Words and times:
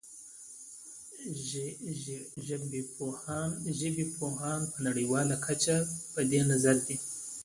ژبپوهان 3.79 4.61
په 4.71 4.77
نړیواله 4.87 5.35
کچه 5.45 5.75
په 6.13 6.21
دې 6.31 6.41
نظر 6.51 6.75
دي 6.87 6.97